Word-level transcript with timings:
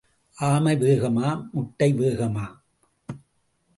ஆமை 0.37 0.75
வேகமா, 0.75 1.27
முட்டை 1.51 1.93
வேகமா? 1.93 2.45